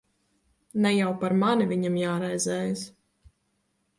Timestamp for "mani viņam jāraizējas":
1.43-2.87